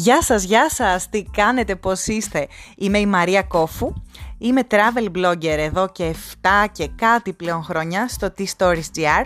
[0.00, 3.92] Γεια σας, γεια σας, τι κάνετε, πώς είστε; Είμαι η Μαρία Κόφου,
[4.38, 9.24] είμαι travel blogger εδώ και 7 και κάτι πλέον χρόνια στο T-Stories.gr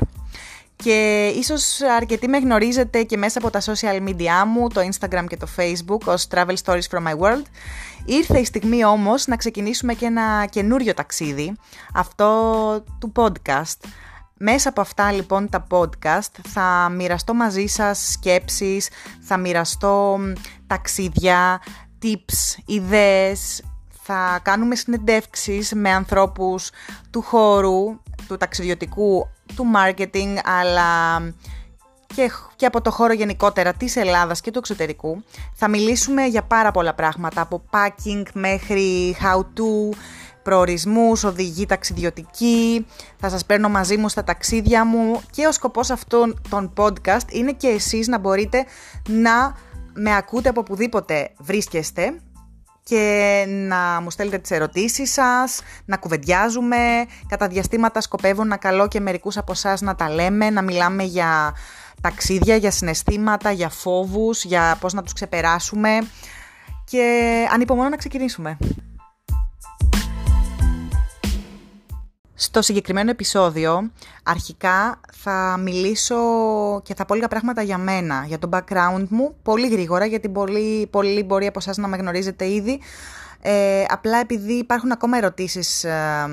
[0.76, 5.36] και ίσως αρκετοί με γνωρίζετε και μέσα από τα social media μου, το Instagram και
[5.36, 7.44] το Facebook ως Travel Stories from My World.
[8.04, 11.56] Ήρθε η στιγμή όμως να ξεκινήσουμε και ένα καινούριο ταξίδι,
[11.94, 13.88] αυτό του podcast.
[14.38, 18.88] Μέσα από αυτά λοιπόν τα podcast θα μοιραστώ μαζί σας σκέψεις,
[19.20, 20.18] θα μοιραστώ
[20.66, 21.62] ταξίδια,
[22.02, 23.62] tips, ιδέες,
[24.02, 26.70] θα κάνουμε συνεντεύξεις με ανθρώπους
[27.10, 31.18] του χώρου, του ταξιδιωτικού, του marketing, αλλά
[32.14, 35.24] και, και από το χώρο γενικότερα της Ελλάδας και του εξωτερικού.
[35.54, 39.96] Θα μιλήσουμε για πάρα πολλά πράγματα, από packing μέχρι how to,
[40.44, 46.40] προορισμούς, οδηγή ταξιδιωτική, θα σας παίρνω μαζί μου στα ταξίδια μου και ο σκοπός αυτών
[46.48, 48.64] των podcast είναι και εσείς να μπορείτε
[49.08, 49.56] να
[49.94, 52.14] με ακούτε από οπουδήποτε βρίσκεστε
[52.82, 56.76] και να μου στέλνετε τις ερωτήσεις σας, να κουβεντιάζουμε.
[57.28, 61.54] Κατά διαστήματα σκοπεύω να καλώ και μερικούς από εσάς να τα λέμε, να μιλάμε για
[62.00, 65.98] ταξίδια, για συναισθήματα, για φόβους, για πώς να τους ξεπεράσουμε
[66.84, 68.58] και ανυπομονώ να ξεκινήσουμε.
[72.36, 73.90] Στο συγκεκριμένο επεισόδιο,
[74.22, 76.16] αρχικά θα μιλήσω
[76.82, 80.86] και θα πω λίγα πράγματα για μένα, για το background μου, πολύ γρήγορα, γιατί πολύ,
[80.86, 82.80] πολύ μπορεί από εσάς να με γνωρίζετε ήδη.
[83.46, 86.26] Ε, απλά επειδή υπάρχουν ακόμα ερωτήσεις ε,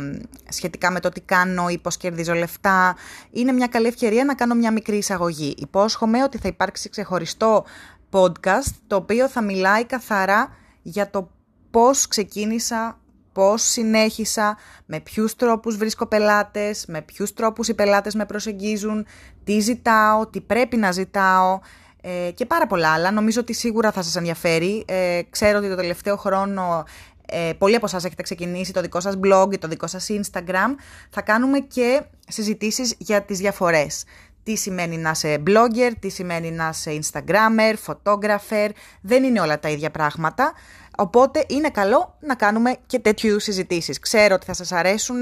[0.49, 2.95] σχετικά με το τι κάνω ή πώς κερδίζω λεφτά,
[3.31, 5.55] είναι μια καλή ευκαιρία να κάνω μια μικρή εισαγωγή.
[5.57, 7.65] Υπόσχομαι ότι θα υπάρξει ξεχωριστό
[8.11, 11.29] podcast, το οποίο θα μιλάει καθαρά για το
[11.71, 12.99] πώς ξεκίνησα
[13.33, 19.05] πώς συνέχισα, με ποιους τρόπους βρίσκω πελάτες, με ποιους τρόπους οι πελάτες με προσεγγίζουν,
[19.43, 21.59] τι ζητάω, τι πρέπει να ζητάω
[22.01, 23.11] ε, και πάρα πολλά άλλα.
[23.11, 24.83] Νομίζω ότι σίγουρα θα σας ενδιαφέρει.
[24.87, 26.83] Ε, ξέρω ότι το τελευταίο χρόνο
[27.25, 30.75] ε, πολλοί από εσάς έχετε ξεκινήσει το δικό σας blog, το δικό σας Instagram.
[31.09, 34.03] Θα κάνουμε και συζητήσεις για τις διαφορές.
[34.43, 38.69] Τι σημαίνει να είσαι blogger, τι σημαίνει να είσαι Instagrammer, photographer.
[39.01, 40.53] Δεν είναι όλα τα ίδια πράγματα.
[40.97, 43.99] Οπότε είναι καλό να κάνουμε και τέτοιου συζητήσεις.
[43.99, 45.21] Ξέρω ότι θα σας αρέσουν,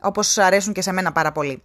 [0.00, 1.62] όπως σας αρέσουν και σε μένα πάρα πολύ.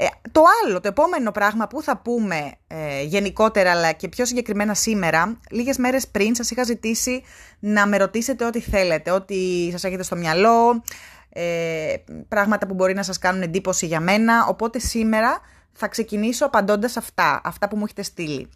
[0.00, 4.74] Ε, το άλλο, το επόμενο πράγμα που θα πούμε ε, γενικότερα αλλά και πιο συγκεκριμένα
[4.74, 7.22] σήμερα, λίγες μέρες πριν σας είχα ζητήσει
[7.58, 10.82] να με ρωτήσετε ό,τι θέλετε, ό,τι σας έχετε στο μυαλό,
[11.28, 11.94] ε,
[12.28, 15.40] πράγματα που μπορεί να σας κάνουν εντύπωση για μένα, οπότε σήμερα
[15.78, 18.50] θα ξεκινήσω απαντώντας αυτά, αυτά που μου έχετε στείλει.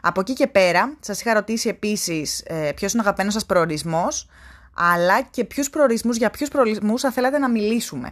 [0.00, 4.28] Από εκεί και πέρα, σας είχα ρωτήσει επίσης ε, ποιος είναι ο αγαπημένος σας προορισμός,
[4.74, 8.10] αλλά και ποιους προορισμούς, για ποιους προορισμούς θα θέλατε να μιλήσουμε.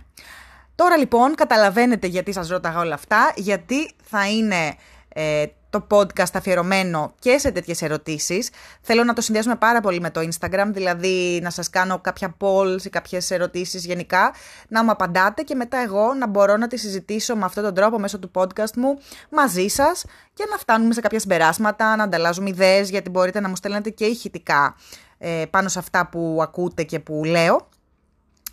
[0.75, 4.75] Τώρα λοιπόν καταλαβαίνετε γιατί σας ρώταγα όλα αυτά, γιατί θα είναι
[5.09, 5.45] ε,
[5.81, 8.51] το podcast αφιερωμένο και σε τέτοιες ερωτήσεις.
[8.81, 12.85] Θέλω να το συνδυάσουμε πάρα πολύ με το Instagram, δηλαδή να σας κάνω κάποια polls
[12.85, 14.35] ή κάποιες ερωτήσεις γενικά,
[14.69, 17.99] να μου απαντάτε και μετά εγώ να μπορώ να τις συζητήσω με αυτόν τον τρόπο
[17.99, 18.99] μέσω του podcast μου
[19.31, 20.05] μαζί σας
[20.35, 24.05] και να φτάνουμε σε κάποια συμπεράσματα, να ανταλλάζουμε ιδέες, γιατί μπορείτε να μου στέλνετε και
[24.05, 24.77] ηχητικά
[25.19, 27.69] ε, πάνω σε αυτά που ακούτε και που λέω.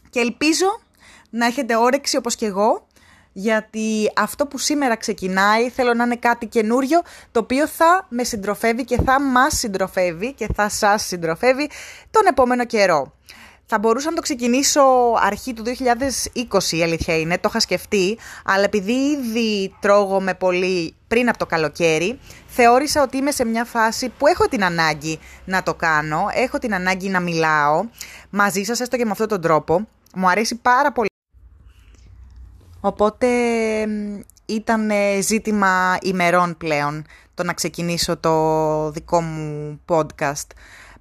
[0.10, 0.80] Και ελπίζω
[1.30, 2.88] να έχετε όρεξη όπως και εγώ
[3.34, 7.02] γιατί αυτό που σήμερα ξεκινάει θέλω να είναι κάτι καινούριο
[7.32, 11.70] το οποίο θα με συντροφεύει και θα μας συντροφεύει και θα σας συντροφεύει
[12.12, 13.14] τον επόμενο καιρό.
[13.66, 14.82] Θα μπορούσα να το ξεκινήσω
[15.20, 21.30] αρχή του 2020, η αλήθεια είναι, το είχα σκεφτεί, αλλά επειδή ήδη τρώγομαι πολύ πριν
[21.30, 25.74] από το καλοκαίρι, θεώρησα ότι είμαι σε μια φάση που έχω την ανάγκη να το
[25.74, 27.86] κάνω, έχω την ανάγκη να μιλάω
[28.30, 29.88] μαζί σας, έστω και με αυτόν τον τρόπο.
[30.16, 31.13] Μου αρέσει πάρα πολύ.
[32.86, 33.28] Οπότε
[34.46, 40.48] ήταν ζήτημα ημερών πλέον το να ξεκινήσω το δικό μου podcast.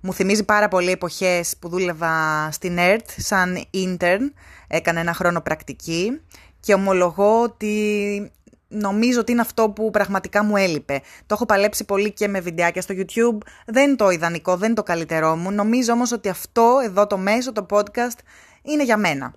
[0.01, 4.21] Μου θυμίζει πάρα πολύ εποχές που δούλευα στην ΕΡΤ σαν intern,
[4.69, 6.21] έκανα ένα χρόνο πρακτική
[6.61, 8.33] και ομολογώ ότι
[8.69, 11.01] νομίζω ότι είναι αυτό που πραγματικά μου έλειπε.
[11.27, 14.77] Το έχω παλέψει πολύ και με βιντεάκια στο YouTube, δεν είναι το ιδανικό, δεν είναι
[14.77, 15.51] το καλύτερό μου.
[15.51, 18.19] Νομίζω όμως ότι αυτό εδώ το μέσο, το podcast,
[18.63, 19.35] είναι για μένα.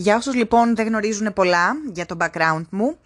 [0.00, 2.96] Για όσους λοιπόν δεν γνωρίζουν πολλά για το background μου,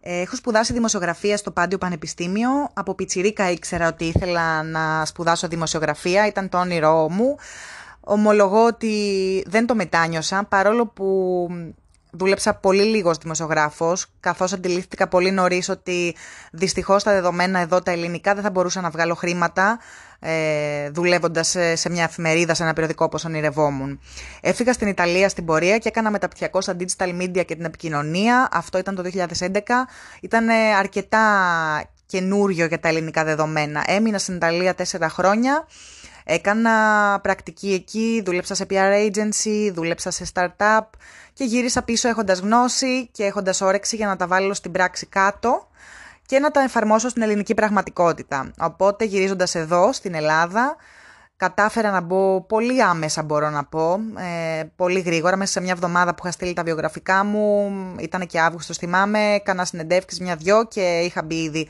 [0.00, 2.48] ε, έχω σπουδάσει δημοσιογραφία στο Πάντιο Πανεπιστήμιο.
[2.74, 7.36] Από πιτσιρίκα ήξερα ότι ήθελα να σπουδάσω δημοσιογραφία, ήταν το όνειρό μου.
[8.00, 8.94] Ομολογώ ότι
[9.46, 11.48] δεν το μετάνιωσα, παρόλο που
[12.10, 16.16] δούλεψα πολύ λίγος ως δημοσιογράφος, καθώς αντιλήφθηκα πολύ νωρίς ότι
[16.52, 19.78] δυστυχώς τα δεδομένα εδώ τα ελληνικά δεν θα μπορούσα να βγάλω χρήματα
[20.18, 24.00] ε, δουλεύοντας σε, σε μια εφημερίδα, σε ένα περιοδικό όπως ονειρευόμουν.
[24.40, 28.48] Έφυγα στην Ιταλία στην πορεία και έκανα μεταπτυχιακό στα digital media και την επικοινωνία.
[28.52, 29.02] Αυτό ήταν το
[29.38, 29.48] 2011.
[30.20, 30.48] Ήταν
[30.78, 31.20] αρκετά
[32.06, 33.84] καινούριο για τα ελληνικά δεδομένα.
[33.86, 35.66] Έμεινα στην Ιταλία τέσσερα χρόνια.
[36.28, 36.70] Έκανα
[37.22, 40.80] πρακτική εκεί, δούλεψα σε PR agency, δούλεψα σε startup
[41.32, 45.68] και γύρισα πίσω έχοντας γνώση και έχοντας όρεξη για να τα βάλω στην πράξη κάτω
[46.26, 48.50] και να τα εφαρμόσω στην ελληνική πραγματικότητα.
[48.58, 50.76] Οπότε γυρίζοντας εδώ στην Ελλάδα
[51.36, 54.00] κατάφερα να μπω πολύ άμεσα μπορώ να πω,
[54.58, 57.70] ε, πολύ γρήγορα, μέσα σε μια εβδομάδα που είχα στείλει τα βιογραφικά μου,
[58.00, 61.68] ήταν και Αύγουστο θυμάμαι, έκανα συνεντεύξεις μια-δυο και είχα μπει ήδη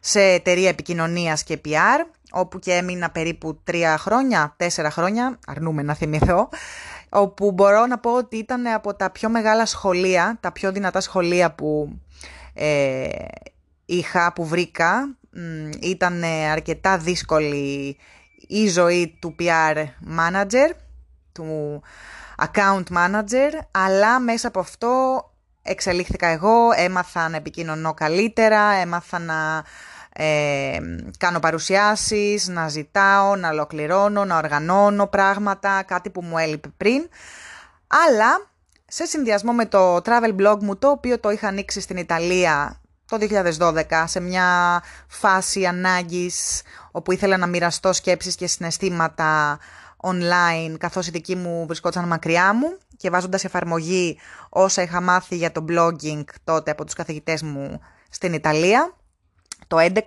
[0.00, 5.94] σε εταιρεία επικοινωνίας και PR, όπου και έμεινα περίπου τρία χρόνια, τέσσερα χρόνια, αρνούμε να
[5.94, 6.48] θυμηθώ,
[7.08, 11.52] όπου μπορώ να πω ότι ήταν από τα πιο μεγάλα σχολεία, τα πιο δυνατά σχολεία
[11.52, 11.98] που
[12.54, 13.08] ε,
[13.88, 15.16] είχα, που βρήκα.
[15.80, 17.96] Ήταν αρκετά δύσκολη
[18.48, 19.84] η ζωή του PR
[20.18, 20.70] manager,
[21.32, 21.82] του
[22.36, 25.22] account manager, αλλά μέσα από αυτό
[25.62, 29.64] εξελίχθηκα εγώ, έμαθα να επικοινωνώ καλύτερα, έμαθα να
[30.12, 30.78] ε,
[31.18, 37.08] κάνω παρουσιάσεις, να ζητάω, να ολοκληρώνω, να οργανώνω πράγματα, κάτι που μου έλειπε πριν.
[37.86, 38.46] Αλλά
[38.86, 43.18] σε συνδυασμό με το travel blog μου, το οποίο το είχα ανοίξει στην Ιταλία το
[43.58, 49.58] 2012, σε μια φάση ανάγκης όπου ήθελα να μοιραστώ σκέψεις και συναισθήματα
[50.02, 54.18] online, καθώς η δική μου βρισκόταν μακριά μου και βάζοντας εφαρμογή
[54.48, 58.94] όσα είχα μάθει για το blogging τότε από τους καθηγητές μου στην Ιταλία
[59.68, 60.00] το 2011.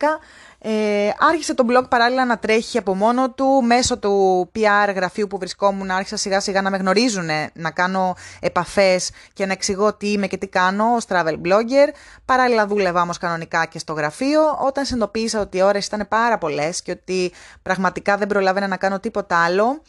[0.63, 3.63] Ε, άρχισε το blog παράλληλα να τρέχει από μόνο του.
[3.65, 9.11] Μέσω του PR γραφείου που βρισκόμουν άρχισα σιγά σιγά να με γνωρίζουν, να κάνω επαφές
[9.33, 11.93] και να εξηγώ τι είμαι και τι κάνω ως travel blogger.
[12.25, 14.41] Παράλληλα δούλευα όμως κανονικά και στο γραφείο.
[14.59, 17.31] Όταν συνειδητοποίησα ότι οι ώρες ήταν πάρα πολλές και ότι
[17.61, 19.81] πραγματικά δεν προλάβαινα να κάνω τίποτα άλλο,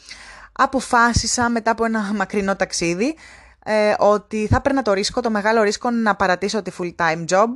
[0.52, 3.16] αποφάσισα μετά από ένα μακρινό ταξίδι
[3.64, 7.48] ε, ότι θα έπαιρνα το ρίσκο, το μεγάλο ρίσκο να παρατήσω τη full time job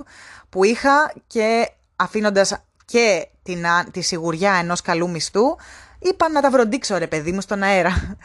[0.48, 5.56] που είχα και αφήνοντας και την, τη σιγουριά ενός καλού μισθού,
[5.98, 8.16] είπα να τα βροντίξω ρε παιδί μου στον αέρα.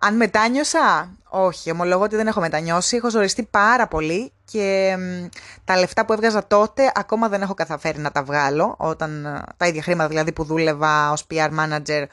[0.00, 4.96] Αν μετάνιωσα, όχι, ομολογώ ότι δεν έχω μετανιώσει, έχω ζοριστεί πάρα πολύ και
[5.64, 9.82] τα λεφτά που έβγαζα τότε ακόμα δεν έχω καταφέρει να τα βγάλω, όταν τα ίδια
[9.82, 12.04] χρήματα δηλαδή που δούλευα ως PR manager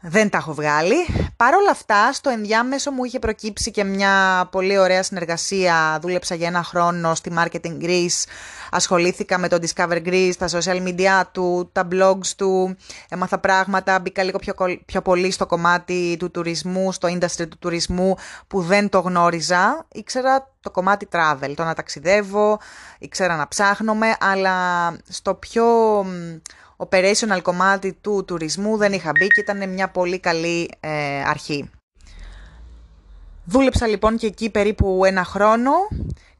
[0.00, 1.06] δεν τα έχω βγάλει.
[1.36, 5.98] Παρ' όλα αυτά, στο ενδιάμεσο μου είχε προκύψει και μια πολύ ωραία συνεργασία.
[6.02, 8.24] Δούλεψα για ένα χρόνο στη Marketing Greece.
[8.70, 12.76] Ασχολήθηκα με το Discover Greece, τα social media του, τα blogs του.
[13.08, 14.54] Έμαθα πράγματα, μπήκα λίγο πιο,
[14.86, 18.16] πιο πολύ στο κομμάτι του τουρισμού, στο industry του τουρισμού
[18.46, 19.86] που δεν το γνώριζα.
[19.92, 22.58] Ήξερα το κομμάτι travel, το να ταξιδεύω,
[22.98, 24.56] ήξερα να ψάχνομαι, αλλά
[25.08, 25.64] στο πιο
[26.88, 31.70] operational κομμάτι του τουρισμού δεν είχα μπει και ήταν μια πολύ καλή ε, αρχή.
[33.44, 35.72] Δούλεψα λοιπόν και εκεί περίπου ένα χρόνο,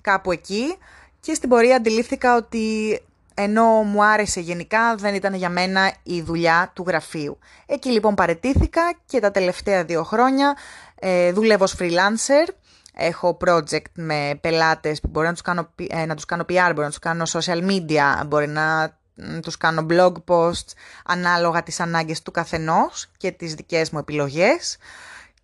[0.00, 0.76] κάπου εκεί,
[1.20, 2.98] και στην πορεία αντιλήφθηκα ότι
[3.34, 7.38] ενώ μου άρεσε γενικά δεν ήταν για μένα η δουλειά του γραφείου.
[7.66, 10.56] Εκεί λοιπόν παρετήθηκα και τα τελευταία δύο χρόνια
[10.94, 12.52] ε, δουλεύω ως freelancer.
[12.94, 16.81] Έχω project με πελάτες που μπορεί να τους κάνω, ε, να τους κάνω PR, μπορεί
[16.81, 18.98] να τους κάνω social media, μπορεί να
[19.43, 20.72] τους κάνω blog posts
[21.06, 24.76] ανάλογα τις ανάγκες του καθενός και τις δικές μου επιλογές.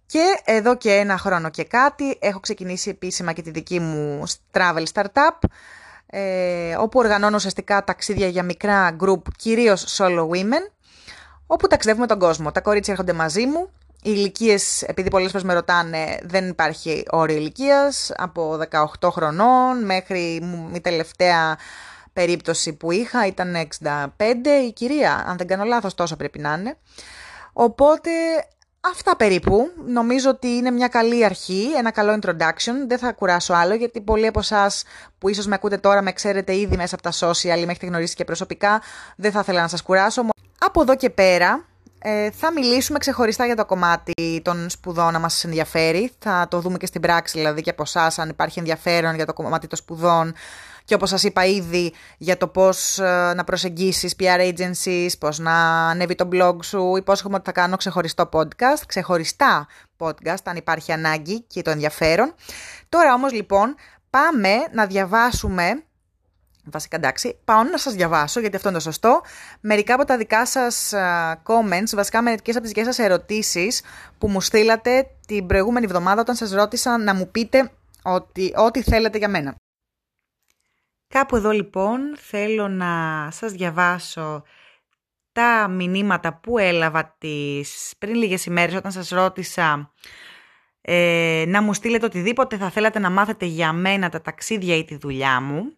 [0.07, 4.85] Και εδώ και ένα χρόνο και κάτι έχω ξεκινήσει επίσημα και τη δική μου travel
[4.93, 5.49] startup
[6.07, 10.71] ε, όπου οργανώνω ουσιαστικά ταξίδια για μικρά group, κυρίως solo women,
[11.47, 12.53] όπου ταξιδεύουμε τον κόσμο.
[12.53, 13.71] Τα κορίτσια έρχονται μαζί μου,
[14.03, 18.59] οι ηλικίες, επειδή πολλές φορές με ρωτάνε, δεν υπάρχει όριο ηλικίας από
[19.01, 20.43] 18 χρονών μέχρι
[20.73, 21.59] η τελευταία
[22.17, 24.09] περίπτωση που είχα ήταν 65,
[24.67, 26.77] η κυρία, αν δεν κάνω λάθος τόσο πρέπει να είναι.
[27.53, 28.11] Οπότε
[28.81, 33.75] αυτά περίπου, νομίζω ότι είναι μια καλή αρχή, ένα καλό introduction, δεν θα κουράσω άλλο
[33.75, 34.85] γιατί πολλοί από εσάς
[35.19, 37.87] που ίσως με ακούτε τώρα με ξέρετε ήδη μέσα από τα social ή με έχετε
[37.87, 38.83] γνωρίσει και προσωπικά,
[39.17, 40.23] δεν θα ήθελα να σας κουράσω.
[40.59, 41.65] Από εδώ και πέρα
[42.09, 46.77] ε, θα μιλήσουμε ξεχωριστά για το κομμάτι των σπουδών να μας ενδιαφέρει, θα το δούμε
[46.77, 50.35] και στην πράξη δηλαδή και από εσάς αν υπάρχει ενδιαφέρον για το κομμάτι των σπουδών,
[50.85, 55.87] και όπως σας είπα ήδη για το πώς ε, να προσεγγίσεις PR agencies, πώς να
[55.89, 59.67] ανέβει το blog σου, υπόσχομαι ότι θα κάνω ξεχωριστό podcast, ξεχωριστά
[59.99, 62.35] podcast αν υπάρχει ανάγκη και το ενδιαφέρον.
[62.89, 63.75] Τώρα όμως λοιπόν
[64.11, 65.83] πάμε να διαβάσουμε
[66.71, 69.21] Βασικά εντάξει, πάω να σας διαβάσω γιατί αυτό είναι το σωστό.
[69.61, 73.83] Μερικά από τα δικά σας ε, comments, βασικά μερικές από τις δικές σας ερωτήσεις
[74.19, 77.71] που μου στείλατε την προηγούμενη εβδομάδα όταν σας ρώτησα να μου πείτε
[78.03, 79.55] ότι, ό,τι θέλετε για μένα.
[81.09, 84.43] Κάπου εδώ λοιπόν θέλω να σας διαβάσω
[85.33, 89.93] τα μηνύματα που έλαβα τις πριν λίγες ημέρες όταν σας ρώτησα
[90.81, 94.97] ε, να μου στείλετε οτιδήποτε θα θέλατε να μάθετε για μένα τα ταξίδια ή τη
[94.97, 95.77] δουλειά μου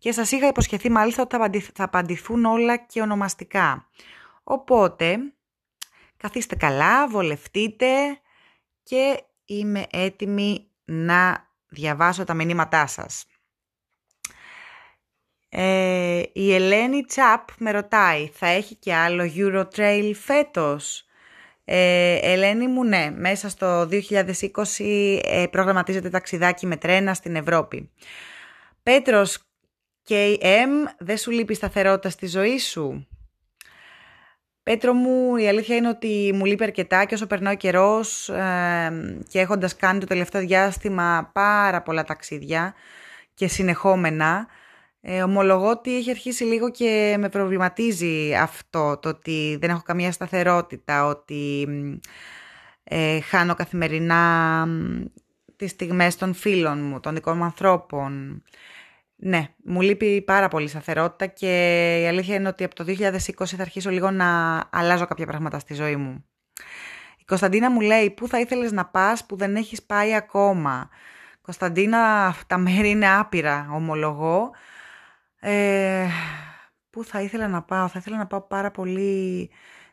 [0.00, 3.88] και σας είχα υποσχεθεί μάλιστα ότι θα απαντηθούν όλα και ονομαστικά.
[4.42, 5.18] Οπότε,
[6.16, 8.20] καθίστε καλά, βολευτείτε
[8.82, 13.26] και είμαι έτοιμη να διαβάσω τα μηνύματά σας.
[15.48, 21.04] Ε, η Ελένη Τσάπ με ρωτάει, θα έχει και άλλο Eurotrail φέτος;
[21.64, 27.90] Ε, Ελένη μου, ναι, μέσα στο 2020 ε, προγραμματίζεται ταξιδάκι με τρένα στην Ευρώπη.
[28.82, 29.49] Πέτρος
[30.08, 33.06] KM, δεν σου λείπει σταθερότητα στη ζωή σου;
[34.62, 39.22] Πέτρο μου, η αλήθεια είναι ότι μου λείπει αρκετά και όσο περνάει ο καιρός ε,
[39.28, 42.74] και έχοντας κάνει το τελευταίο διάστημα πάρα πολλά ταξίδια
[43.34, 44.46] και συνεχόμενα,
[45.00, 50.12] ε, ομολογώ ότι έχει αρχίσει λίγο και με προβληματίζει αυτό, το ότι δεν έχω καμία
[50.12, 51.68] σταθερότητα, ότι
[52.84, 54.66] ε, χάνω καθημερινά
[55.56, 58.42] τις στιγμές των φίλων μου, των δικών μου ανθρώπων.
[59.22, 61.48] Ναι, μου λείπει πάρα πολύ σταθερότητα και
[62.02, 65.74] η αλήθεια είναι ότι από το 2020 θα αρχίσω λίγο να αλλάζω κάποια πράγματα στη
[65.74, 66.24] ζωή μου.
[67.18, 70.88] Η Κωνσταντίνα μου λέει, πού θα ήθελες να πας που δεν έχεις πάει ακόμα;
[71.40, 74.50] Κωνσταντίνα, τα μέρη είναι άπειρα, ομολογώ.
[75.40, 76.06] Ε,
[76.90, 79.50] πού θα ήθελα να πάω, θα ήθελα να πάω πάρα πολύ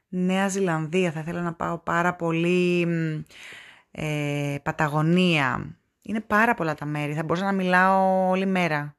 [0.08, 2.88] Νέα Ζηλανδία, θα ήθελα να πάω πάρα πολύ
[3.92, 5.78] ε, Παταγωνία.
[6.02, 8.97] Είναι πάρα πολλά τα μέρη, θα μπορούσα να μιλάω όλη μέρα.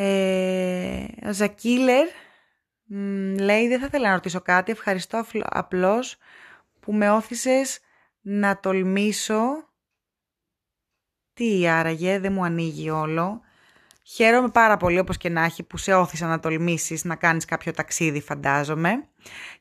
[0.00, 2.06] Ε, ο Ζακίλερ
[3.38, 6.16] λέει δεν θα ήθελα να ρωτήσω κάτι, ευχαριστώ απλώς
[6.80, 7.80] που με όθησες
[8.20, 9.40] να τολμήσω.
[11.32, 13.40] Τι άραγε, δεν μου ανοίγει όλο.
[14.02, 17.72] Χαίρομαι πάρα πολύ όπως και να έχει που σε όθησα να τολμήσεις να κάνεις κάποιο
[17.72, 19.08] ταξίδι φαντάζομαι.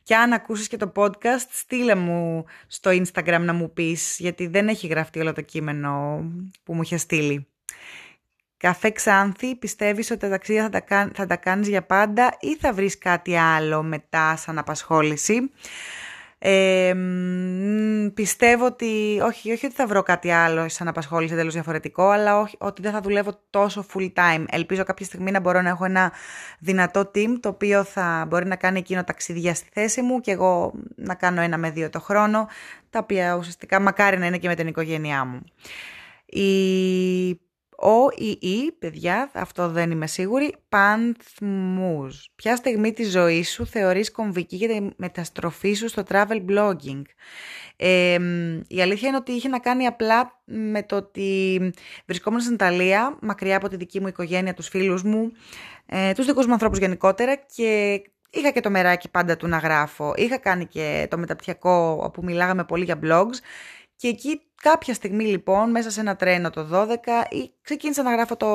[0.03, 4.67] Και αν ακούσεις και το podcast στείλε μου στο Instagram να μου πεις γιατί δεν
[4.67, 6.23] έχει γραφτεί όλο το κείμενο
[6.63, 7.47] που μου είχε στείλει.
[8.57, 12.73] Καφέ Ξάνθη, πιστεύεις ότι τα ταξίδια θα τα, θα τα κάνεις για πάντα ή θα
[12.73, 15.51] βρεις κάτι άλλο μετά σαν απασχόληση;
[16.39, 16.93] Ε,
[18.13, 22.55] πιστεύω ότι, όχι, όχι ότι θα βρω κάτι άλλο σαν απασχόληση τέλος διαφορετικό, αλλά όχι,
[22.59, 24.43] ότι δεν θα δουλεύω τόσο full time.
[24.49, 26.11] Ελπίζω κάποια στιγμή να μπορώ να έχω ένα
[26.59, 30.73] δυνατό team, το οποίο θα μπορεί να κάνει εκείνο ταξίδια στη θέση μου και εγώ
[30.95, 32.47] να κάνω ένα με δύο το χρόνο,
[32.89, 35.43] τα οποία ουσιαστικά μακάρι να είναι και με την οικογένειά μου.
[36.25, 37.46] Η
[37.79, 42.29] ο ή η, παιδιά, αυτό δεν είμαι σίγουρη, πανθμούς.
[42.35, 47.01] Ποια στιγμή της ζωής σου θεωρείς κομβική για τη μεταστροφή σου στο travel blogging;
[48.67, 51.59] η αλήθεια είναι ότι είχε να κάνει απλά με το ότι
[52.05, 55.31] βρισκόμουν στην Ιταλία, μακριά από τη δική μου οικογένεια, τους φίλους μου,
[55.85, 60.13] ε, τους δικούς μου ανθρώπους γενικότερα και είχα και το μεράκι πάντα του να γράφω.
[60.15, 63.37] Είχα κάνει και το μεταπτυχιακό όπου μιλάγαμε πολύ για blogs
[63.95, 66.85] και εκεί κάποια στιγμή λοιπόν μέσα σε ένα τρένο το 12
[67.61, 68.47] ξεκίνησα να γράφω το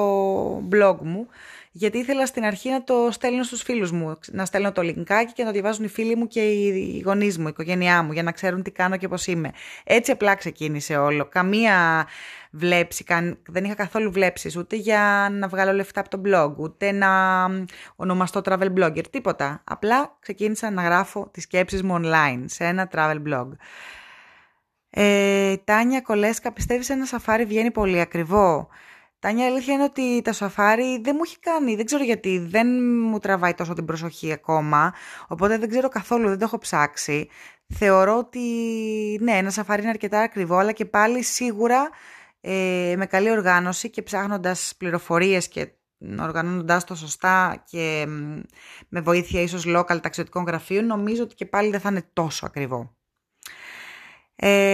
[0.73, 1.28] blog μου
[1.75, 5.42] γιατί ήθελα στην αρχή να το στέλνω στους φίλους μου, να στέλνω το λινκάκι και
[5.42, 8.32] να το διαβάζουν οι φίλοι μου και οι γονείς μου, η οικογένειά μου για να
[8.32, 9.50] ξέρουν τι κάνω και πώς είμαι.
[9.85, 11.25] Έτσι απλά ξεκίνησε όλο.
[11.25, 12.06] Καμία
[12.50, 13.04] βλέψη,
[13.49, 17.44] δεν είχα καθόλου βλέψεις ούτε για να βγάλω λεφτά από το blog, ούτε να
[17.97, 19.62] ονομαστώ travel blogger, τίποτα.
[19.64, 23.49] Απλά ξεκίνησα να γράφω τις σκέψεις μου online σε ένα travel blog.
[24.94, 28.68] Ε, Τάνια Κολέσκα, πιστεύεις ένα σαφάρι βγαίνει πολύ ακριβό;
[29.18, 32.66] Τάνια, αλήθεια είναι ότι τα σαφάρι δεν μου έχει κάνει, δεν ξέρω γιατί, δεν
[33.11, 34.94] μου τραβάει τόσο την προσοχή ακόμα,
[35.28, 37.28] οπότε δεν ξέρω καθόλου, δεν το έχω ψάξει.
[37.75, 38.40] Θεωρώ ότι
[39.20, 41.90] ναι, ένα σαφάρι είναι αρκετά ακριβό, αλλά και πάλι σίγουρα
[42.40, 45.72] ε, με καλή οργάνωση και ψάχνοντας πληροφορίες και
[46.20, 48.06] οργανώνοντάς το σωστά και
[48.88, 52.96] με βοήθεια ίσως local ταξιδιωτικών γραφείων, νομίζω ότι και πάλι δεν θα είναι τόσο ακριβό.
[54.37, 54.72] Ε,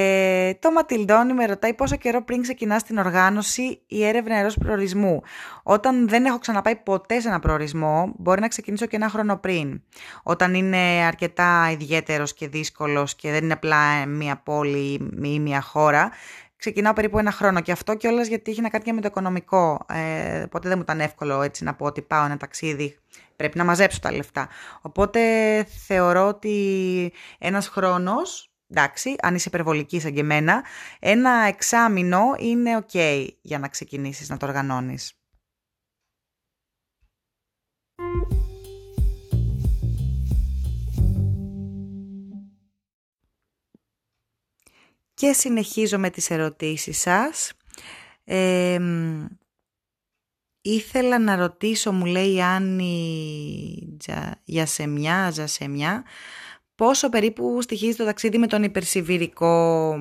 [0.59, 5.23] το Ματιλντόνι με ρωτάει πόσο καιρό πριν ξεκινά την οργάνωση η έρευνα ενός προορισμού.
[5.62, 9.83] Όταν δεν έχω ξαναπάει ποτέ σε ένα προορισμό, μπορεί να ξεκινήσω και ένα χρόνο πριν.
[10.23, 16.11] Όταν είναι αρκετά ιδιαίτερος και δύσκολος και δεν είναι απλά μία πόλη ή μία χώρα,
[16.57, 17.61] ξεκινάω περίπου ένα χρόνο.
[17.61, 19.87] Και αυτό κιόλας γιατί έχει να κάνει και με το οικονομικό.
[19.88, 22.99] Ε, οπότε δεν μου ήταν εύκολο έτσι να πω ότι πάω ένα ταξίδι.
[23.37, 24.49] Πρέπει να μαζέψω τα λεφτά.
[24.81, 25.21] Οπότε
[25.87, 30.64] θεωρώ ότι ένας χρόνος εντάξει, αν είσαι υπερβολική σαν και εμένα,
[30.98, 35.12] ένα εξάμεινο είναι ok για να ξεκινήσεις να το οργανώνεις.
[45.14, 47.52] Και συνεχίζω με τις ερωτήσεις σας.
[50.60, 53.96] ήθελα να ρωτήσω, μου λέει η Άννη
[54.44, 56.04] για σεμιά, για σεμιά,
[56.78, 59.97] πόσο περίπου στοιχίζει το ταξίδι με τον υπερσιβηρικό;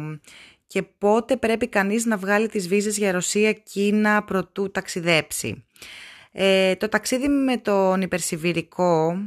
[0.68, 5.66] Και πότε πρέπει κανείς να βγάλει τις βίζες για Ρωσία, Κίνα, προτού ταξιδέψει;
[6.32, 9.18] Ε, το ταξίδι με τον υπερσιβηρικό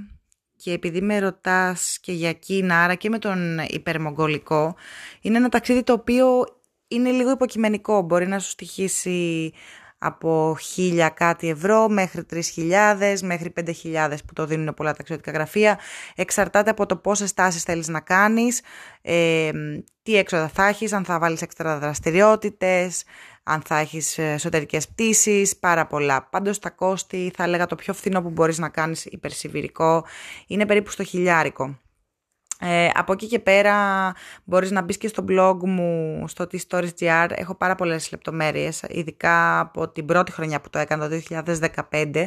[0.57, 4.75] και επειδή με ρωτάς και για Κίνα, άρα και με τον υπερμογγολικό,
[5.21, 6.45] είναι ένα ταξίδι το οποίο
[6.88, 8.02] είναι λίγο υποκειμενικό.
[8.02, 9.52] Μπορεί να σου στοιχήσει
[10.02, 15.78] από χίλια κάτι ευρώ μέχρι 3.000 μέχρι 5.000 που το δίνουν πολλά ταξιδιωτικά γραφεία.
[16.14, 18.62] Εξαρτάται από το πόσες τάσεις θέλεις να κάνεις,
[19.02, 19.50] ε,
[20.02, 23.04] τι έξοδα θα έχεις, αν θα βάλεις έξτρα δραστηριότητες,
[23.42, 26.28] αν θα έχεις εσωτερικές πτήσεις, πάρα πολλά.
[26.30, 30.04] Πάντως τα κόστη θα έλεγα το πιο φθηνό που μπορείς να κάνεις υπερσιβηρικό
[30.47, 31.78] είναι περίπου στο χιλιάρικο.
[32.62, 33.75] Ε, από εκεί και πέρα
[34.45, 39.88] μπορείς να μπεις και στο blog μου στο t-stories.gr έχω πάρα πολλές λεπτομέρειες ειδικά από
[39.88, 41.21] την πρώτη χρονιά που το έκανα το
[41.90, 42.26] 2015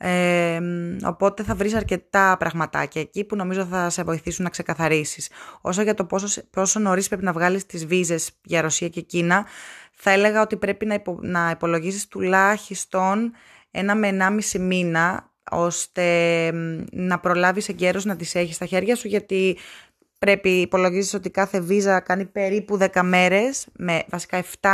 [0.00, 0.60] ε,
[1.04, 5.30] οπότε θα βρεις αρκετά πραγματάκια εκεί που νομίζω θα σε βοηθήσουν να ξεκαθαρίσεις.
[5.60, 9.46] Όσο για το πόσο, πόσο νωρίς πρέπει να βγάλεις τις βίζες για Ρωσία και Κίνα,
[9.92, 13.32] θα έλεγα ότι πρέπει να, υπο, να υπολογίσεις τουλάχιστον
[13.70, 16.50] ένα με ενάμιση μήνα ώστε
[16.92, 19.58] να προλάβεις εγκαίρως να τις έχεις στα χέρια σου γιατί
[20.18, 24.68] πρέπει υπολογίζεις ότι κάθε βίζα κάνει περίπου 10 μέρες με βασικά 7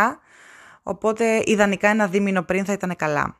[0.82, 3.38] οπότε ιδανικά ένα δίμηνο πριν θα ήταν καλά.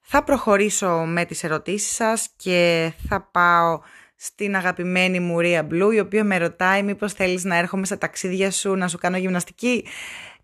[0.00, 3.80] Θα προχωρήσω με τις ερωτήσεις σας και θα πάω
[4.16, 8.50] στην αγαπημένη μου Ρία Μπλου, η οποία με ρωτάει μήπως θέλεις να έρχομαι στα ταξίδια
[8.50, 9.86] σου, να σου κάνω γυμναστική.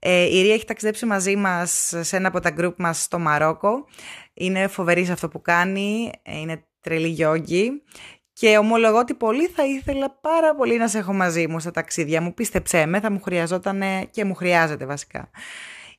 [0.08, 3.84] Ε, η Ρία έχει ταξιδέψει μαζί μας σε ένα από τα γκρουπ μας στο Μαρόκο.
[4.34, 7.82] Είναι φοβερή σε αυτό που κάνει, ε, είναι τρελή γιόγκη
[8.32, 12.20] και ομολογώ ότι πολύ θα ήθελα πάρα πολύ να σε έχω μαζί μου στα ταξίδια
[12.20, 12.34] μου.
[12.34, 15.30] Πίστεψέ με, θα μου χρειαζόταν και μου χρειάζεται βασικά.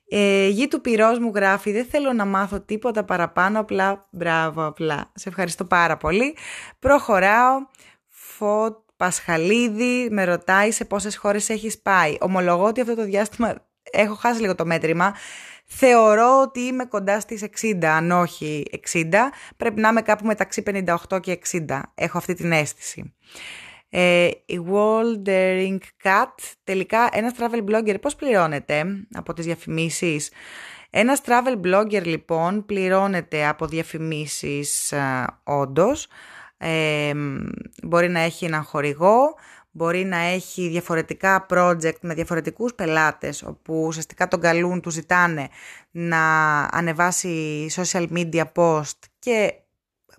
[0.08, 5.12] Ε, γη του πυρός μου γράφει «Δεν θέλω να μάθω τίποτα παραπάνω, απλά μπράβο απλά».
[5.14, 6.36] Σε ευχαριστώ πάρα πολύ.
[6.78, 7.56] Προχωράω.
[8.08, 12.16] Φωτ Πασχαλίδη με ρωτάει σε πόσες χώρες έχεις πάει.
[12.20, 15.14] Ομολογώ ότι αυτό το διάστημα έχω χάσει λίγο το μέτρημα.
[15.64, 19.04] Θεωρώ ότι είμαι κοντά στις 60, αν όχι 60.
[19.56, 20.62] Πρέπει να είμαι κάπου μεταξύ
[21.10, 21.80] 58 και 60.
[21.94, 23.14] Έχω αυτή την αίσθηση.
[23.90, 30.30] Ε, η Waldering Cat, τελικά ένας travel blogger πώς πληρώνεται από τις διαφημίσεις;
[30.90, 36.06] Ένας travel blogger λοιπόν πληρώνεται από διαφημίσεις ε, όντως.
[36.58, 37.12] Ε,
[37.82, 39.34] μπορεί να έχει έναν χορηγό,
[39.78, 45.48] μπορεί να έχει διαφορετικά project με διαφορετικούς πελάτες όπου ουσιαστικά τον καλούν, του ζητάνε
[45.90, 46.20] να
[46.70, 49.54] ανεβάσει social media post και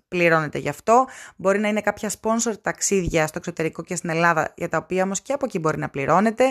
[0.08, 1.06] πληρώνεται γι' αυτό.
[1.36, 5.20] Μπορεί να είναι κάποια sponsor ταξίδια στο εξωτερικό και στην Ελλάδα, για τα οποία όμως
[5.20, 6.44] και από εκεί μπορεί να πληρώνεται.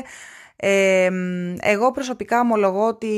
[0.55, 1.09] Ε,
[1.59, 3.11] εγώ προσωπικά ομολογώ ότι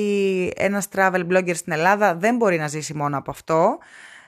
[0.56, 3.78] ένας travel blogger στην Ελλάδα δεν μπορεί να ζήσει μόνο από αυτό.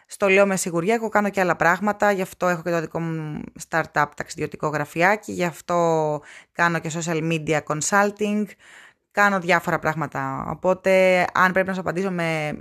[0.08, 3.00] Στο λέω με σιγουριά, εγώ κάνω και άλλα πράγματα, γι' αυτό έχω και το δικό
[3.00, 8.46] μου startup ταξιδιωτικό γραφιάκι, γι' αυτό κάνω και social media consulting,
[9.12, 10.46] κάνω διάφορα πράγματα.
[10.50, 12.58] Οπότε αν πρέπει να σου απαντήσω με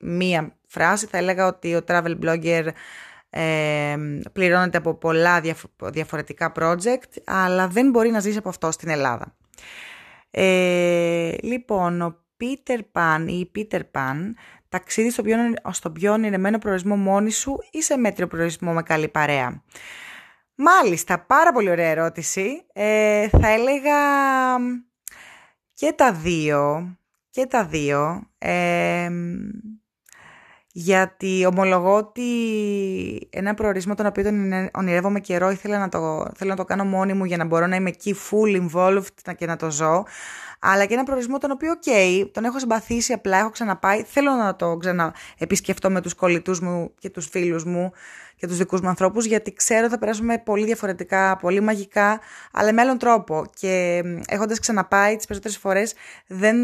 [0.00, 2.66] μία φράση θα έλεγα ότι ο travel blogger
[3.30, 3.96] ε,
[4.32, 5.40] πληρώνεται από πολλά
[5.78, 9.34] διαφορετικά project αλλά δεν μπορεί να ζήσει από αυτό στην Ελλάδα.
[10.30, 14.16] Ε, λοιπόν, ο Peter Pan ή Peter Pan
[14.70, 15.36] ταξίδι στο πιο,
[15.70, 19.62] στο πιο ονειρεμένο προορισμό μόνη σου ή σε μέτριο προορισμό με καλή παρέα.
[20.54, 22.66] Μάλιστα, πάρα πολύ ωραία ερώτηση.
[22.72, 23.98] Ε, θα έλεγα
[25.74, 26.94] και τα δύο.
[27.30, 28.30] Και τα δύο.
[28.38, 29.10] Ε,
[30.80, 32.22] γιατί ομολογώ ότι
[33.30, 37.12] ένα προορισμό τον οποίο τον ονειρεύομαι καιρό ήθελα να το, θέλω να το κάνω μόνη
[37.12, 40.04] μου για να μπορώ να είμαι εκεί full involved και να το ζω.
[40.58, 41.90] Αλλά και ένα προορισμό τον οποίο, ok,
[42.32, 44.02] τον έχω συμπαθήσει απλά, έχω ξαναπάει.
[44.02, 47.92] Θέλω να το ξαναεπισκεφτώ με τους κολλητούς μου και τους φίλους μου
[48.36, 52.20] και τους δικούς μου ανθρώπους, γιατί ξέρω θα περάσουμε πολύ διαφορετικά, πολύ μαγικά,
[52.52, 53.44] αλλά με άλλον τρόπο.
[53.60, 55.94] Και έχοντας ξαναπάει τις περισσότερες φορές,
[56.26, 56.56] δεν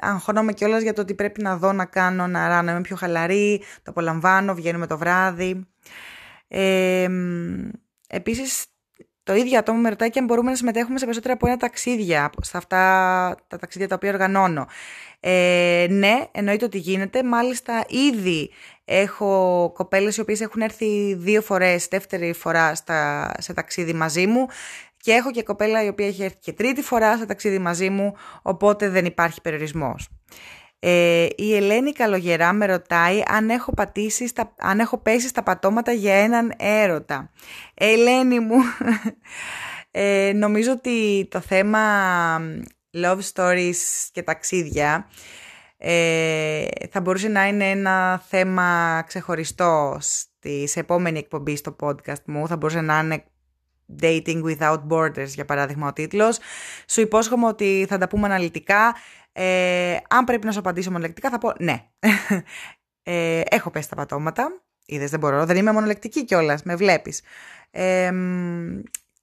[0.00, 3.62] αγχώνομαι κιόλας για το ότι πρέπει να δω, να κάνω, να ράνω, είμαι πιο χαλαρή,
[3.82, 5.66] το απολαμβάνω, βγαίνουμε το βράδυ.
[6.48, 7.08] Ε,
[8.08, 8.66] επίσης,
[9.22, 12.30] το ίδιο άτομο με ρωτάει και αν μπορούμε να συμμετέχουμε σε περισσότερα από ένα ταξίδια,
[12.42, 12.78] σε αυτά
[13.46, 14.66] τα ταξίδια τα οποία οργανώνω.
[15.20, 17.22] Ε, ναι, εννοείται ότι γίνεται.
[17.22, 18.50] Μάλιστα, ήδη
[18.84, 24.46] έχω κοπέλες οι οποίες έχουν έρθει δύο φορές, δεύτερη φορά στα, σε ταξίδι μαζί μου
[25.04, 28.14] και έχω και κοπέλα η οποία έχει έρθει και τρίτη φορά σε ταξίδι μαζί μου,
[28.42, 30.08] οπότε δεν υπάρχει περιορισμός.
[30.78, 35.92] Ε, η Ελένη Καλογερά με ρωτάει αν έχω, πατήσει στα, αν έχω πέσει στα πατώματα
[35.92, 37.30] για έναν έρωτα.
[37.74, 38.56] Ελένη μου,
[39.90, 41.80] ε, νομίζω ότι το θέμα
[42.96, 45.08] love stories και ταξίδια
[45.76, 52.48] Ε, θα μπορούσε να είναι ένα θέμα ξεχωριστό στη, σε επόμενη εκπομπή στο podcast μου.
[52.48, 53.24] Θα μπορούσε να είναι
[54.02, 56.38] Dating Without Borders, για παράδειγμα ο τίτλος.
[56.88, 58.94] Σου υπόσχομαι ότι θα τα πούμε αναλυτικά.
[59.32, 61.84] Ε, αν πρέπει να σου απαντήσω μονολεκτικά θα πω ναι.
[63.06, 64.62] Ε, έχω πέσει τα πατώματα.
[64.86, 67.20] Είδες δεν μπορώ, δεν είμαι μονολεκτική κιόλας, με βλέπεις.
[67.70, 68.12] Ε,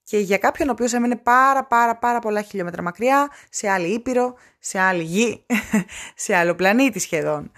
[0.04, 4.34] και για κάποιον ο οποίος έμενε πάρα πάρα πάρα πολλά χιλιόμετρα μακριά, σε άλλη ήπειρο,
[4.60, 5.46] σε άλλη γη,
[6.24, 7.52] σε άλλο πλανήτη σχεδόν.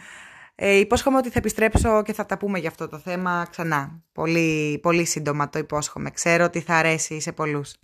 [0.66, 4.04] Ε, υπόσχομαι ότι θα επιστρέψω και θα τα πούμε για αυτό το θέμα ξανά.
[4.12, 6.12] Πολύ, πολύ σύντομα το υπόσχομαι.
[6.12, 7.76] Ξέρω ότι θα αρέσει σε πολλούς.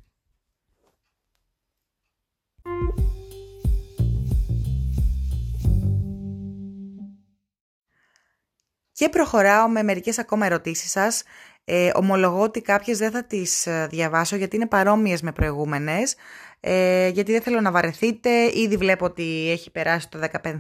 [8.91, 11.23] Και προχωράω με μερικές ακόμα ερωτήσεις σας.
[11.71, 16.15] Ε, ομολογώ ότι κάποιες δεν θα τις ε, διαβάσω γιατί είναι παρόμοιες με προηγούμενες.
[16.59, 18.29] Ε, γιατί δεν θέλω να βαρεθείτε.
[18.53, 20.59] Ήδη βλέπω ότι έχει περάσει το 15,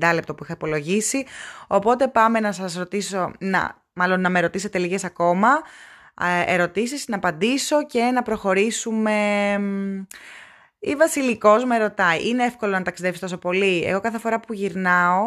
[0.00, 1.24] 15 λεπτό που είχα υπολογίσει.
[1.66, 5.48] Οπότε πάμε να σας ρωτήσω, να, μάλλον να με ρωτήσετε λίγες ακόμα
[6.20, 9.14] ε, ερωτήσεις, να απαντήσω και να προχωρήσουμε...
[10.78, 15.22] Η Βασιλικός με ρωτάει, είναι εύκολο να ταξιδεύεις τόσο πολύ; Εγώ κάθε φορά που γυρνάω,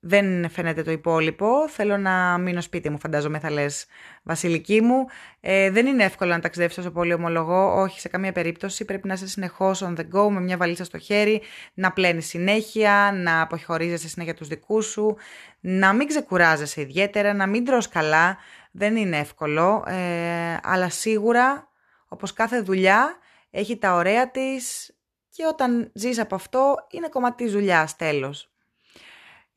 [0.00, 1.68] δεν φαίνεται το υπόλοιπο.
[1.68, 3.86] Θέλω να μείνω σπίτι μου, φαντάζομαι θα λες
[4.22, 5.06] βασιλική μου.
[5.40, 8.84] Ε, δεν είναι εύκολο να ταξιδεύεις τόσο πολύ ομολογώ, όχι σε καμία περίπτωση.
[8.84, 11.42] Πρέπει να είσαι συνεχώς on the go, με μια βαλίτσα στο χέρι,
[11.74, 15.16] να πλένεις συνέχεια, να αποχωρίζεσαι συνέχεια τους δικούς σου,
[15.60, 18.38] να μην ξεκουράζεσαι ιδιαίτερα, να μην τρως καλά.
[18.72, 21.68] Δεν είναι εύκολο, ε, αλλά σίγουρα,
[22.08, 23.16] όπως κάθε δουλειά,
[23.50, 24.94] έχει τα ωραία της
[25.28, 28.50] και όταν ζεις από αυτό είναι κομμάτι της δουλειάς, τέλος.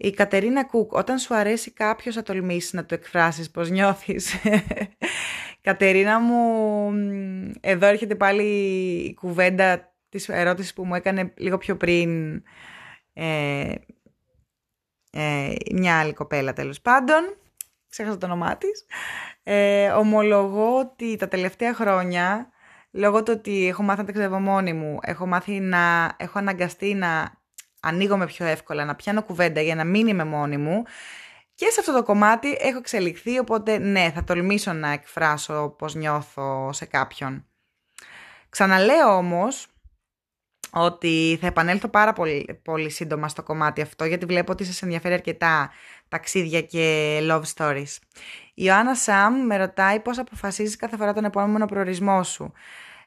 [0.03, 4.35] Η Κατερίνα Κουκ, όταν σου αρέσει κάποιος θα τολμήσεις να το εκφράσεις πώς νιώθεις.
[5.61, 6.91] Κατερίνα μου,
[7.61, 8.43] εδώ έρχεται πάλι
[9.09, 12.35] η κουβέντα της ερώτησης που μου έκανε λίγο πιο πριν
[13.13, 13.73] ε,
[15.11, 17.37] ε, μια άλλη κοπέλα τέλος πάντων.
[17.89, 18.85] Ξέχασα το όνομά της.
[19.43, 22.49] Ε, ομολογώ ότι τα τελευταία χρόνια,
[22.91, 27.41] λόγω του ότι έχω μάθει να ταξιδεύω μόνη μου, έχω μάθει να έχω αναγκαστεί να
[27.83, 30.83] ανοίγομαι πιο εύκολα, να πιάνω κουβέντα για να μην είμαι μόνη μου.
[31.55, 36.73] Και σε αυτό το κομμάτι έχω εξελιχθεί, οπότε ναι, θα τολμήσω να εκφράσω πώς νιώθω
[36.73, 37.45] σε κάποιον.
[38.49, 39.67] Ξαναλέω όμως
[40.71, 45.13] ότι θα επανέλθω πάρα πολύ, πολύ σύντομα στο κομμάτι αυτό, γιατί βλέπω ότι σας ενδιαφέρει
[45.13, 45.71] αρκετά
[46.07, 47.97] ταξίδια και love stories.
[48.53, 52.53] Η Ιωάννα Σαμ με ρωτάει πώς αποφασίζεις κάθε φορά τον επόμενο προορισμό σου.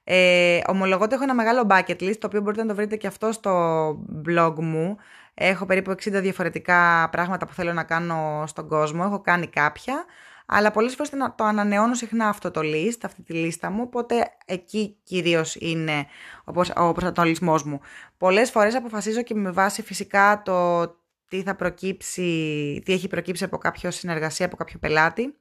[0.08, 3.06] Ε, ομολογώ ότι έχω ένα μεγάλο bucket list, το οποίο μπορείτε να το βρείτε και
[3.06, 3.88] αυτό στο
[4.28, 4.96] blog μου.
[5.34, 9.02] Έχω περίπου 60 διαφορετικά πράγματα που θέλω να κάνω στον κόσμο.
[9.06, 10.04] Έχω κάνει κάποια,
[10.46, 14.14] αλλά πολλές φορές το ανανεώνω συχνά αυτό το list, αυτή τη λίστα μου, οπότε
[14.44, 16.06] εκεί κυρίως είναι
[16.76, 17.80] ο προσανατολισμός μου.
[18.18, 20.86] Πολλές φορές αποφασίζω και με βάση φυσικά το
[21.28, 22.22] τι θα προκύψει,
[22.84, 25.34] τι έχει προκύψει από κάποιο συνεργασία, από κάποιο πελάτη.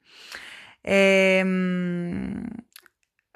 [0.82, 1.44] Ε,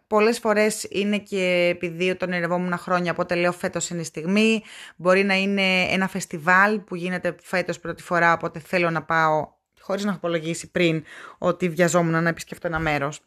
[0.10, 4.64] Πολλές φορές είναι και επειδή τον ερευόμουν χρόνια, οπότε λέω φέτος είναι η στιγμή.
[4.96, 9.48] Μπορεί να είναι ένα φεστιβάλ που γίνεται φέτος πρώτη φορά, οπότε θέλω να πάω,
[9.80, 11.04] χωρίς να έχω υπολογίσει πριν,
[11.38, 13.22] ότι βιαζόμουν να επισκεφτώ ένα μέρος.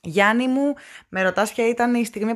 [0.00, 0.74] Γιάννη μου,
[1.08, 2.34] με ρωτάς ποια ήταν η στιγμή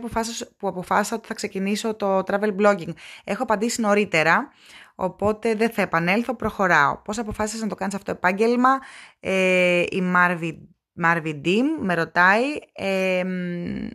[0.57, 2.93] που αποφάσισα ότι θα ξεκινήσω το travel blogging.
[3.25, 4.53] Έχω απαντήσει νωρίτερα,
[4.95, 6.97] οπότε δεν θα επανέλθω, προχωράω.
[6.97, 8.79] Πώς αποφάσισες να το κάνεις αυτό το επάγγελμα,
[9.21, 10.57] ε, η Marvin
[11.03, 12.45] Marvin Dim με ρωτάει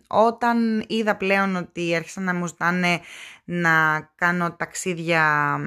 [0.07, 2.99] όταν είδα πλέον ότι άρχισαν να μου ζητάνε
[3.43, 5.57] να κάνω ταξίδια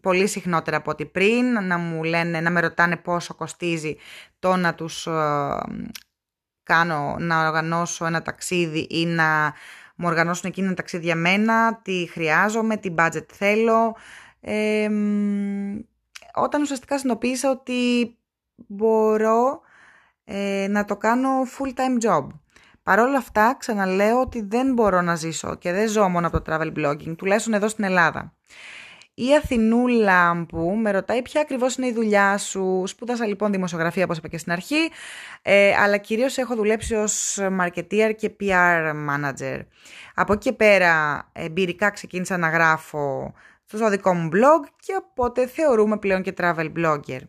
[0.00, 3.96] πολύ συχνότερα από ό,τι πριν, να μου λένε, να με ρωτάνε πόσο κοστίζει
[4.38, 5.08] το να τους
[6.62, 9.54] κάνω, να οργανώσω ένα ταξίδι ή να
[9.96, 13.96] μου οργανώσουν εκείνα ταξίδια για μένα, τι χρειάζομαι, τι budget θέλω.
[16.34, 18.16] όταν ουσιαστικά συνειδητοποίησα ότι
[18.66, 19.60] μπορώ
[20.28, 22.26] ε, να το κάνω full-time job.
[22.82, 26.52] Παρ' όλα αυτά, ξαναλέω ότι δεν μπορώ να ζήσω και δεν ζω μόνο από το
[26.52, 28.32] travel blogging, τουλάχιστον εδώ στην Ελλάδα.
[29.14, 32.82] Η Αθηνούλα που με ρωτάει ποια ακριβώς είναι η δουλειά σου.
[32.86, 34.90] Σπούδασα λοιπόν δημοσιογραφία όπως είπα και στην αρχή,
[35.42, 39.60] ε, αλλά κυρίως έχω δουλέψει ως marketeer και PR manager.
[40.14, 43.34] Από εκεί και πέρα εμπειρικά ξεκίνησα να γράφω
[43.64, 47.20] στο δικό μου blog και οπότε θεωρούμε πλέον και travel blogger.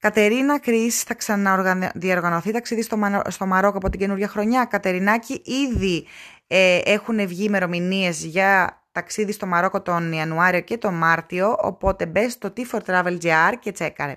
[0.00, 4.64] Κατερίνα Κρίς θα ξαναδιοργανωθεί ταξίδι στο, στο Μαρόκο από την καινούργια χρονιά.
[4.64, 6.06] Κατερινάκη, ήδη
[6.46, 12.32] ε, έχουν βγει ημερομηνίες για ταξίδι στο Μαρόκο τον Ιανουάριο και τον Μάρτιο, οπότε μπες
[12.32, 13.18] στο T4Travel
[13.60, 14.16] και τσέκαρε.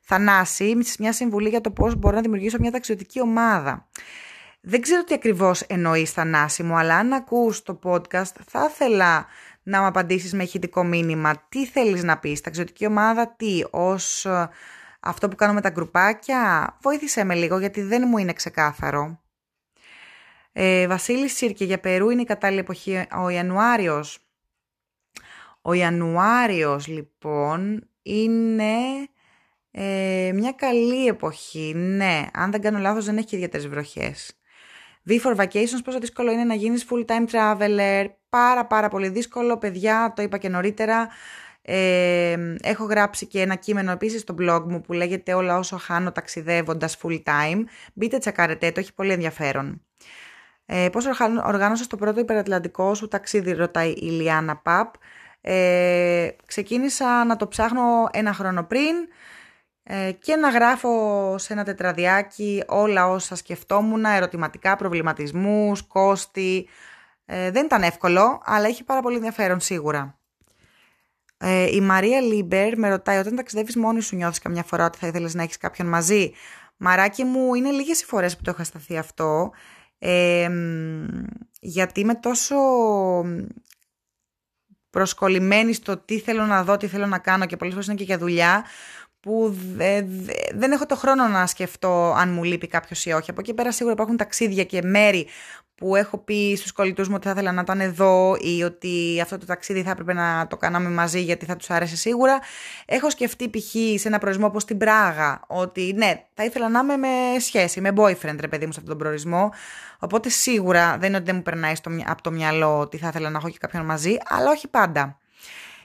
[0.00, 3.88] Θανάση, μια συμβουλή για το πώς μπορώ να δημιουργήσω μια ταξιδιωτική ομάδα.
[4.60, 9.26] Δεν ξέρω τι ακριβώς εννοείς Θανάση μου, αλλά αν ακούς το podcast θα ήθελα
[9.62, 11.46] να μου απαντήσεις με ηχητικό μήνυμα.
[11.48, 14.48] Τι θέλεις να πεις, ταξιδιωτική ομάδα, τι, ως ε,
[15.00, 16.76] αυτό που κάνουμε τα γκρουπάκια.
[16.82, 19.20] Βοήθησέ με λίγο γιατί δεν μου είναι ξεκάθαρο.
[20.52, 24.18] Ε, Βασίλης Σύρκε για Περού είναι η κατάλληλη εποχή ο Ιανουάριος.
[25.62, 28.72] Ο Ιανουάριος λοιπόν είναι
[29.70, 31.72] ε, μια καλή εποχή.
[31.74, 34.32] Ναι, αν δεν κάνω λάθος δεν έχει και ιδιαίτερες βροχές.
[35.08, 38.06] V for Vacations, πόσο δύσκολο είναι να γίνεις full time traveler.
[38.28, 41.08] Πάρα πάρα πολύ δύσκολο, παιδιά, το είπα και νωρίτερα.
[41.70, 46.12] Ε, έχω γράψει και ένα κείμενο επίσης στο blog μου που λέγεται όλα όσο χάνω
[46.12, 47.64] ταξιδεύοντας full time.
[47.94, 49.82] Μπείτε τσακάρετε, το έχει πολύ ενδιαφέρον.
[50.66, 51.06] Ε, πώς
[51.44, 54.94] οργάνωσα το πρώτο υπερατλαντικό σου ταξίδι, ρωτάει η Λιάννα Παπ.
[55.40, 58.94] Ε, ξεκίνησα να το ψάχνω ένα χρόνο πριν
[59.82, 66.68] ε, και να γράφω σε ένα τετραδιάκι όλα όσα σκεφτόμουν, ερωτηματικά, προβληματισμούς, κόστη.
[67.24, 70.17] Ε, δεν ήταν εύκολο, αλλά έχει πάρα πολύ ενδιαφέρον σίγουρα.
[71.38, 75.06] Ε, η Μαρία Λίμπερ με ρωτάει όταν ταξιδεύεις μόνη σου νιώθεις καμιά φορά ότι θα
[75.06, 76.32] ήθελες να έχεις κάποιον μαζί;
[76.76, 79.50] Μαράκι μου, είναι λίγες οι φορές που το έχω σταθεί αυτό.
[79.98, 80.48] Ε,
[81.60, 82.56] γιατί είμαι τόσο
[84.90, 88.04] προσκολλημένη στο τι θέλω να δω, τι θέλω να κάνω και πολλές φορές είναι και
[88.04, 88.64] για δουλειά
[89.20, 89.56] που
[90.54, 93.30] δεν έχω το χρόνο να σκεφτώ αν μου λείπει κάποιος ή όχι.
[93.30, 95.26] Από εκεί πέρα σίγουρα υπάρχουν ταξίδια και μέρη
[95.78, 99.38] που έχω πει στους κολλητούς μου ότι θα ήθελα να ήταν εδώ ή ότι αυτό
[99.38, 102.38] το ταξίδι θα έπρεπε να το κάναμε μαζί γιατί θα τους άρεσε σίγουρα.
[102.86, 104.00] Έχω σκεφτεί π.χ.
[104.00, 107.92] σε ένα προορισμό όπως την Πράγα ότι ναι, θα ήθελα να είμαι με σχέση, με
[107.96, 109.52] boyfriend ρε παιδί μου σε αυτόν τον προορισμό.
[109.98, 113.30] Οπότε σίγουρα δεν είναι ότι δεν μου περνάει στο, από το μυαλό ότι θα ήθελα
[113.30, 115.18] να έχω και κάποιον μαζί, αλλά όχι πάντα.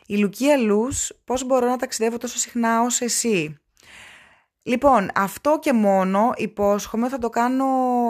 [0.06, 3.58] Η Λουκία Λούς, πώς μπορώ να ταξιδεύω τόσο συχνά ως εσύ;
[4.66, 7.66] Λοιπόν, αυτό και μόνο υπόσχομαι θα το κάνω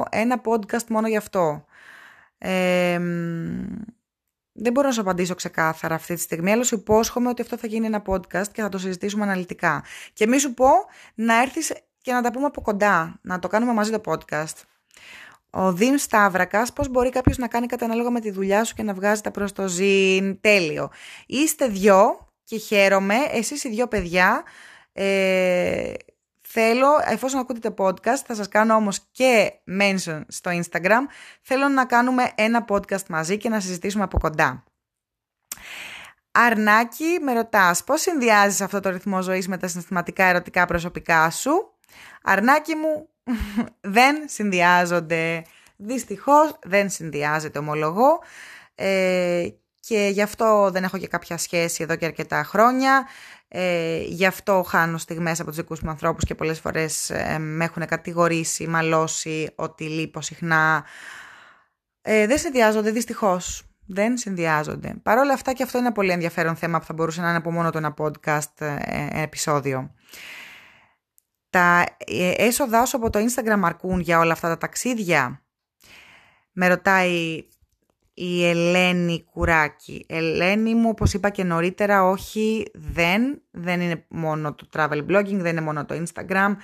[0.10, 1.65] ένα podcast μόνο γι' αυτό.
[4.54, 7.68] Δεν μπορώ να σου απαντήσω ξεκάθαρα αυτή τη στιγμή, αλλά σου υπόσχομαι ότι αυτό θα
[7.68, 9.84] γίνει ένα podcast και θα το συζητήσουμε αναλυτικά.
[10.14, 10.68] Και μη σου πω
[11.16, 14.62] να έρθεις και να τα πούμε από κοντά, να το κάνουμε μαζί το podcast.
[15.50, 18.84] Ο Δήμ Σταύρακας, πώς μπορεί κάποιος να κάνει κατά ανάλογα με τη δουλειά σου και
[18.84, 20.92] να βγάζει τα προς το ζήν; Τέλειο.
[21.26, 24.44] Είστε δυο και χαίρομαι, εσείς οι δυο παιδιά.
[24.94, 25.94] Ε,
[26.54, 31.02] θέλω, εφόσον ακούτε το podcast, θα σας κάνω όμως και mention στο Instagram,
[31.42, 34.63] θέλω να κάνουμε ένα podcast μαζί και να συζητήσουμε από κοντά.
[36.32, 41.74] Αρνάκι, με ρωτάς πώς συνδυάζεις αυτό το ρυθμό ζωής με τα συναισθηματικά ερωτικά προσωπικά σου;
[42.24, 43.10] Αρνάκι μου,
[43.98, 45.44] δεν συνδυάζονται.
[45.76, 48.22] Δυστυχώς δεν συνδυάζεται, ομολογώ.
[48.76, 49.48] Ε,
[49.88, 53.08] και γι' αυτό δεν έχω και κάποια σχέση εδώ και αρκετά χρόνια.
[53.48, 57.63] Ε, γι' αυτό χάνω στιγμές από τους δικούς μου ανθρώπους και πολλές φορές ε, με
[57.63, 60.86] έχουν κατηγορήσει, μαλώσει ότι λείπω συχνά.
[62.02, 63.63] Ε, δεν συνδυάζονται δυστυχώς.
[63.86, 64.96] Δεν συνδυάζονται.
[65.04, 67.38] Παρ' όλα αυτά και αυτό είναι ένα πολύ ενδιαφέρον θέμα που θα μπορούσε να είναι
[67.38, 69.93] από μόνο το ένα podcast ε, επεισόδιο.
[71.50, 75.43] Τα ε, έσοδά σου από το Instagram αρκούν για όλα αυτά τα ταξίδια.
[76.52, 77.43] Με ρωτάει
[78.13, 80.06] η Ελένη Κουράκη.
[80.10, 83.41] Ελένη μου, όπως είπα και νωρίτερα, όχι, δεν.
[83.52, 86.56] Δεν είναι μόνο το travel blogging, δεν είναι μόνο το Instagram.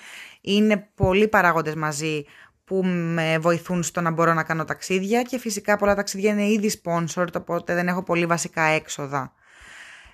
[0.42, 2.24] Είναι πολλοί παράγοντες μαζί
[2.64, 6.82] που με βοηθούν στο να μπορώ να κάνω ταξίδια και φυσικά πολλά ταξίδια είναι ήδη
[6.84, 9.34] sponsored, οπότε δεν έχω πολύ βασικά έξοδα.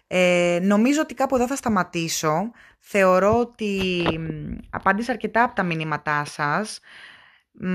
[0.07, 2.51] Ε, νομίζω ότι κάπου εδώ θα σταματήσω.
[2.79, 4.03] Θεωρώ ότι
[4.69, 6.79] απάντησα αρκετά από τα μηνύματά σας.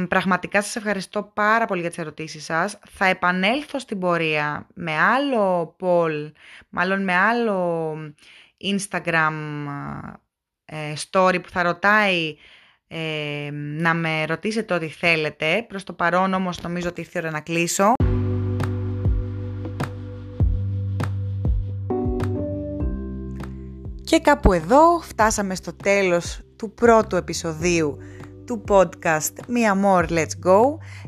[0.08, 2.78] Πραγματικά σας ευχαριστώ πάρα πολύ για τις ερωτήσεις σας.
[2.90, 6.32] Θα επανέλθω στην πορεία με άλλο poll,
[6.68, 7.92] μάλλον με άλλο
[8.60, 9.32] Instagram
[10.64, 12.36] ε, story που θα ρωτάει
[12.88, 15.64] ε, να με ρωτήσετε ό,τι θέλετε.
[15.68, 17.92] Προς το παρόν όμως νομίζω ότι ήρθε ώρα να κλείσω.
[24.04, 27.98] Και κάπου εδώ φτάσαμε στο τέλος του πρώτου επεισοδίου
[28.50, 30.60] του podcast Μία More Let's Go.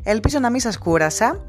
[0.03, 1.45] Ελπίζω να μην σας κούρασα.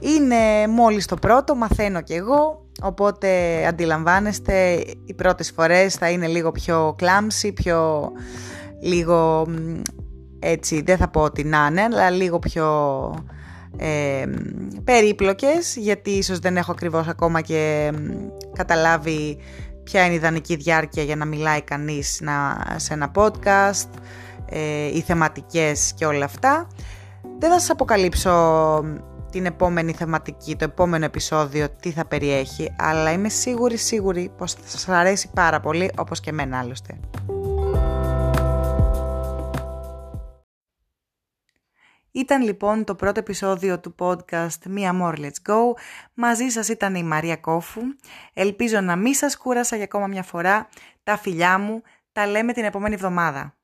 [0.00, 3.28] Είναι μόλις το πρώτο, μαθαίνω κι εγώ, οπότε
[3.66, 8.12] αντιλαμβάνεστε οι πρώτες φορές θα είναι λίγο πιο κλάμψη, πιο
[8.80, 9.46] λίγο
[10.38, 12.68] έτσι, δεν θα πω ότι να είναι, αλλά λίγο πιο
[13.76, 14.24] ε,
[14.84, 17.92] περίπλοκες, γιατί ίσως δεν έχω ακριβώς ακόμα και
[18.52, 19.38] καταλάβει
[19.82, 22.20] ποια είναι η ιδανική διάρκεια για να μιλάει κανείς
[22.76, 23.88] σε ένα podcast,
[24.48, 26.66] ε, οι θεματικές και όλα αυτά.
[27.38, 28.84] Δεν θα σας αποκαλύψω
[29.30, 34.68] την επόμενη θεματική, το επόμενο επεισόδιο, τι θα περιέχει, αλλά είμαι σίγουρη, σίγουρη πως θα
[34.68, 36.98] σας αρέσει πάρα πολύ, όπως και εμένα άλλωστε.
[42.16, 45.58] Ήταν λοιπόν το πρώτο επεισόδιο του podcast Μία More Let's Go.
[46.14, 47.80] Μαζί σας ήταν η Μαρία Κόφου.
[48.32, 50.68] Ελπίζω να μην σας κούρασα για ακόμα μια φορά.
[51.02, 51.82] Τα φιλιά μου.
[52.12, 53.54] Τα λέμε την επόμενη εβδομάδα.